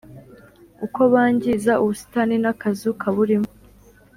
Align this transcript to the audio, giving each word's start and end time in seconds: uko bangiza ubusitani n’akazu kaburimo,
uko 0.85 1.01
bangiza 1.13 1.71
ubusitani 1.81 2.35
n’akazu 2.43 2.89
kaburimo, 3.01 3.49